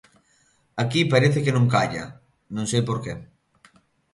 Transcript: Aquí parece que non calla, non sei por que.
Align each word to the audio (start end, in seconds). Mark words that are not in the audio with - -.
Aquí 0.83 1.01
parece 1.13 1.39
que 1.43 1.55
non 1.55 1.71
calla, 1.73 2.03
non 2.55 2.65
sei 2.71 2.81
por 2.89 2.97
que. 3.03 3.13